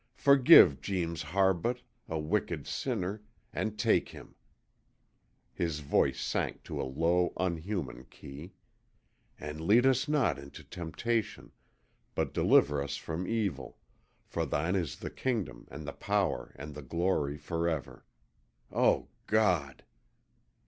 Forgive 0.15 0.81
Jeems 0.81 1.21
Harbutt, 1.25 1.83
a 2.09 2.17
wicked 2.17 2.65
sinner, 2.65 3.21
and 3.53 3.77
take 3.77 4.09
him,' 4.09 4.33
his 5.53 5.81
voice 5.81 6.19
sank 6.19 6.63
to 6.63 6.81
a 6.81 6.89
low, 6.91 7.33
unhuman 7.37 8.05
key, 8.05 8.53
'and 9.39 9.61
lead 9.61 9.85
us 9.85 10.07
not 10.07 10.39
into 10.39 10.63
temptation, 10.63 11.51
but 12.15 12.33
deliver 12.33 12.81
us 12.81 12.95
from 12.97 13.27
evil, 13.27 13.77
for 14.25 14.43
thine 14.43 14.75
is 14.75 14.95
the 14.97 15.11
kingdom 15.11 15.67
and 15.69 15.85
the 15.87 15.93
power 15.93 16.51
and 16.55 16.73
the 16.73 16.81
glory, 16.81 17.37
forever 17.37 18.03
O 18.71 19.07
God!' 19.27 19.83